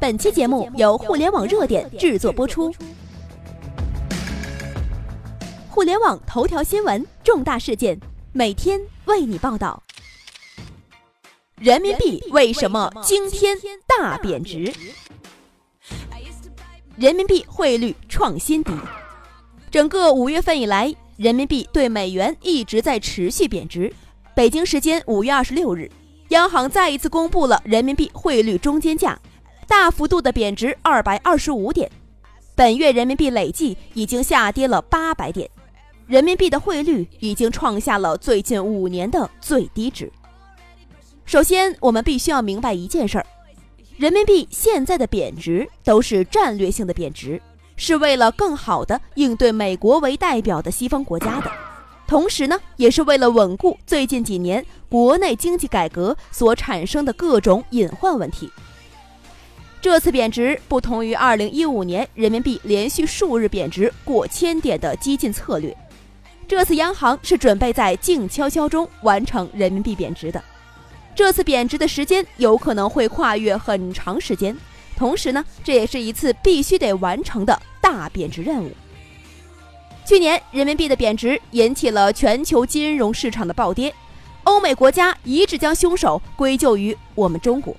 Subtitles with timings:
[0.00, 2.72] 本期节目由互联网热点制作播出。
[5.68, 7.98] 互联网头条新闻，重大事件，
[8.32, 9.82] 每天为你报道。
[11.60, 13.58] 人民币为什么惊天
[13.88, 14.72] 大贬值？
[16.96, 18.72] 人民币汇率创新低。
[19.68, 23.92] 整个五月份以来，人民币对美元一直在持续贬值。
[24.36, 25.90] 北京时间五月二十六日，
[26.28, 29.18] 央行再一次公布了人民币汇率中间价。
[29.68, 31.90] 大幅度的贬值二百二十五点，
[32.56, 35.48] 本月人民币累计已经下跌了八百点，
[36.06, 40.10] 人民币的汇率已经创下了最近五年的最低值。
[41.26, 43.26] 首先，我们必须要明白一件事儿：
[43.98, 47.38] 人民币现在的贬值都是战略性的贬值，
[47.76, 51.52] 是为了更好的应对美国为代表的西方国家的，
[52.06, 58.50] 同时呢，也是为了稳固最近几年国内经济改革所产生的各种隐患问题。
[59.80, 65.74] 这次贬值不同于2015年人民币连续数日贬值过千点的激进策略，
[66.48, 70.42] 这次央行是准备在静悄悄中完成人民币贬值的。
[71.14, 74.56] 这次贬值的时间有可能会跨越很长时间，
[74.96, 78.72] 同时呢，这也是一次必须得完成的大贬值任务。
[80.04, 83.94] 去年人民币的贬值引起了全球金融市场的暴跌，
[84.42, 87.76] 欧美国家一致将凶手归咎于我们中国。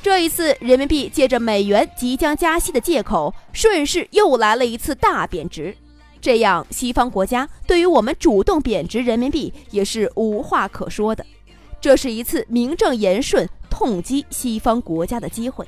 [0.00, 5.76] 这一次，人民币借着美元即将加息的借口，顺势又来了一次大贬值。
[6.20, 11.24] 这样，西方国家对于我们主动贬值人民币也是无话可说的。
[11.80, 15.66] 这是一次名正言顺痛击西方国家的机会，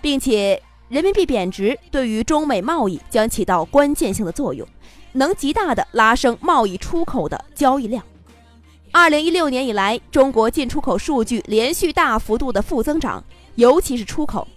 [0.00, 4.66] 并且人民币贬值对于中美贸易将起到关键性的作用，
[5.12, 8.02] 能极大的拉升贸易出口的交易量。
[8.98, 13.22] 二零一六年以来，中国进出口数据连续大幅度的负增长，
[13.56, 14.48] 尤其是出口。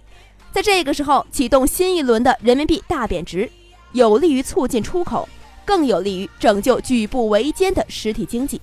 [0.50, 3.50] 在这个时候启动新一轮的人民币大贬值，
[3.92, 5.28] 有利于促进出口，
[5.62, 8.58] 更有利于拯救举步维艰的实体经济，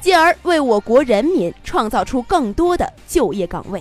[0.00, 3.80] 进而为我国人民创造出更多的就业岗位。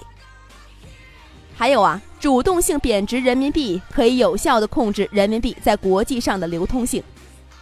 [1.56, 7.02] 还有啊，主动性贬值人民币可以有效的控制人民币在国际上的流通性。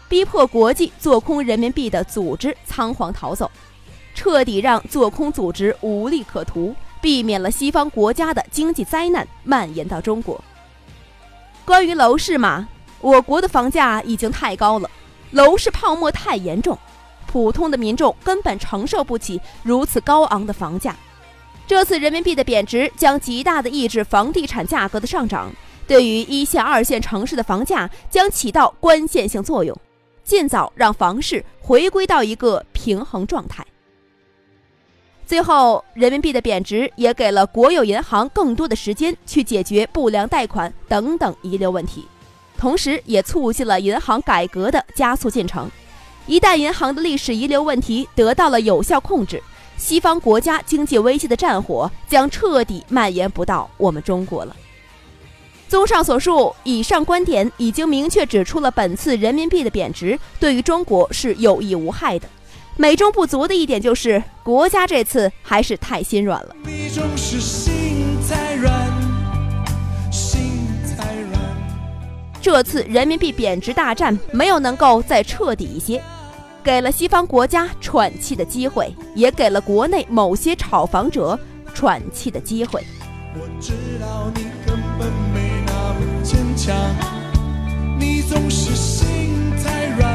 [0.07, 3.49] 逼迫国际做空人民币的组织仓皇逃走，
[4.13, 10.39] 彻底让做空组织无利可图，避免了西方国家的经济灾难蔓延到中国。
[11.65, 12.67] 关于楼市嘛，
[13.01, 14.89] 我国的房价已经太高了，
[15.31, 16.77] 楼市泡沫太严重，
[17.25, 20.95] 普通的民众根本承受不起如此高昂的房价。
[21.65, 25.51] 这次人民币的贬值将极大的抑制房地产价格的上涨，
[25.87, 29.75] 对于一线、二线城市的房价将起到关键性作用。
[30.25, 33.65] 尽早让房市回归到一个平衡状态。
[35.25, 42.05] 最后，人民币的贬值也给了国有银行更多的时间去解决不良贷款等等遗留问题，
[42.57, 45.69] 同时也促进了银行改革的加速进程。
[46.27, 49.41] 一旦银行的历史遗留问题得到了有效控制，
[49.77, 54.55] 西方国家经济危机的战火将彻底蔓延不到我们中国了。
[55.75, 62.25] 综上所述，以上观点已经明确指出了本次人民币的贬值对于中国是有益无害的。
[62.77, 66.55] 美中不足的一点就是，国家这次还是太心软了。
[72.41, 76.01] 这次人民币贬值大战没有能够再彻底一些，
[76.63, 81.37] 给了西方国家喘气的机会，也给了国内某些炒房者
[81.73, 82.81] 喘气的机会。
[83.37, 85.24] 我知道你根本
[86.25, 86.75] 坚强，
[87.99, 90.11] 你总是心太软，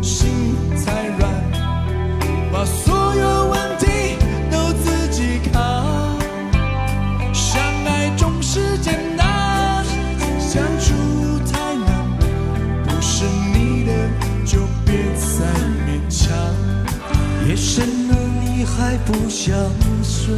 [0.00, 0.54] 心
[0.86, 1.28] 太软，
[2.52, 4.16] 把所有问题
[4.48, 6.16] 都自己扛。
[7.34, 9.84] 相爱总是简单，
[10.38, 10.94] 相处
[11.50, 12.08] 太难，
[12.86, 13.92] 不是你的
[14.46, 15.44] 就别再
[15.84, 16.32] 勉强。
[17.48, 18.14] 夜深了，
[18.44, 19.56] 你还不想
[20.04, 20.36] 睡？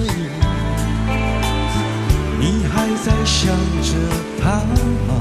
[2.41, 3.93] 你还在想着
[4.41, 4.65] 他
[5.07, 5.13] 吗？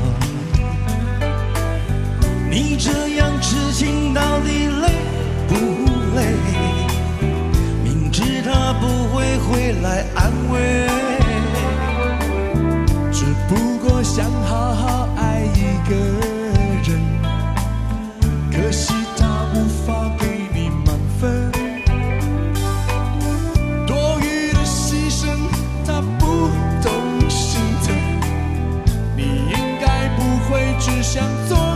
[2.50, 3.99] 你这样痴情
[31.12, 31.69] 想做